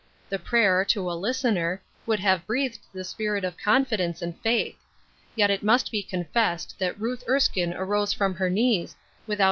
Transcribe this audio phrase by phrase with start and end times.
[0.29, 4.75] The prayer, to a listener, would have breathed the spirit of confidence and faith;
[5.35, 8.95] yet it must be confessed that Ruth Erskine arose from her knees
[9.29, 9.39] witliout